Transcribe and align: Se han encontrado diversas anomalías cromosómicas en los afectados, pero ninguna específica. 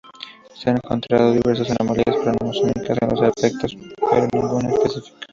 Se 0.55 0.67
han 0.71 0.77
encontrado 0.77 1.31
diversas 1.31 1.69
anomalías 1.79 2.15
cromosómicas 2.23 2.97
en 2.99 3.07
los 3.11 3.21
afectados, 3.21 3.77
pero 4.09 4.27
ninguna 4.33 4.69
específica. 4.71 5.27